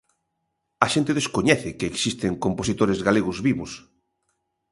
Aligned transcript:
A 0.85 0.87
xente 0.93 1.17
descoñece 1.19 1.69
que 1.77 1.89
existen 1.91 2.41
compositores 2.45 2.99
galegos 3.07 3.37
vivos. 3.47 3.71